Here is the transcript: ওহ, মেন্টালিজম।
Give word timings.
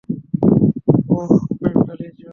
ওহ, 1.09 1.31
মেন্টালিজম। 1.61 2.29